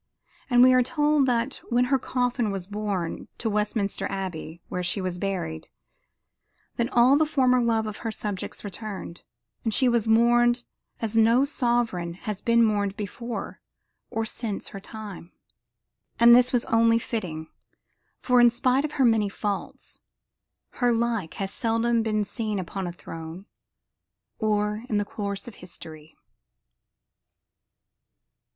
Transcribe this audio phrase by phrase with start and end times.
[0.49, 4.99] And we are told that when her coffin was borne to Westminster Abbey, where she
[4.99, 5.69] was buried,
[6.77, 9.23] that all the former love of her subjects returned
[9.63, 10.63] and she was mourned
[11.03, 13.61] as no sovereign has been mourned before
[14.09, 15.33] or since her time.
[16.19, 17.49] And this was only fitting,
[18.21, 19.99] for in spite of her many faults,
[20.71, 23.45] her like has seldom been seen upon a throne
[24.39, 26.17] or in the course of history.